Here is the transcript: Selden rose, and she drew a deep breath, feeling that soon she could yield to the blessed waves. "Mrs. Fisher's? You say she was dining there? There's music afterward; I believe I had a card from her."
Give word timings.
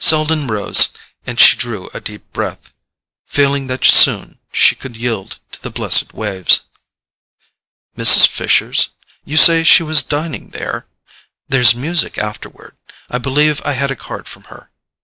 Selden 0.00 0.48
rose, 0.48 0.88
and 1.28 1.38
she 1.38 1.56
drew 1.56 1.88
a 1.94 2.00
deep 2.00 2.32
breath, 2.32 2.74
feeling 3.28 3.68
that 3.68 3.84
soon 3.84 4.40
she 4.52 4.74
could 4.74 4.96
yield 4.96 5.38
to 5.52 5.62
the 5.62 5.70
blessed 5.70 6.12
waves. 6.12 6.62
"Mrs. 7.96 8.26
Fisher's? 8.26 8.88
You 9.24 9.36
say 9.36 9.62
she 9.62 9.84
was 9.84 10.02
dining 10.02 10.48
there? 10.48 10.88
There's 11.46 11.72
music 11.72 12.18
afterward; 12.18 12.74
I 13.10 13.18
believe 13.18 13.62
I 13.64 13.74
had 13.74 13.92
a 13.92 13.94
card 13.94 14.26
from 14.26 14.42
her." 14.50 14.72